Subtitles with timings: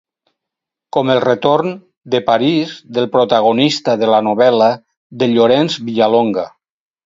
[0.95, 1.75] Com el retorn
[2.15, 4.73] de París del protagonista de la novel·la
[5.23, 6.51] de Llorenç Villalonga.